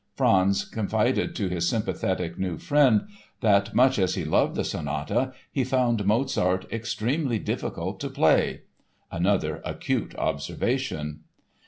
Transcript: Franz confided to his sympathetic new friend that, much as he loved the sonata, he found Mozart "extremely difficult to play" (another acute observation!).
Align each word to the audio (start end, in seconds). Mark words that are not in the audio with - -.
Franz 0.15 0.65
confided 0.65 1.35
to 1.35 1.47
his 1.47 1.69
sympathetic 1.69 2.35
new 2.35 2.57
friend 2.57 3.07
that, 3.41 3.75
much 3.75 3.99
as 3.99 4.15
he 4.15 4.25
loved 4.25 4.55
the 4.55 4.63
sonata, 4.63 5.31
he 5.51 5.63
found 5.63 6.05
Mozart 6.05 6.65
"extremely 6.73 7.37
difficult 7.37 7.99
to 7.99 8.09
play" 8.09 8.61
(another 9.11 9.61
acute 9.63 10.15
observation!). 10.15 11.19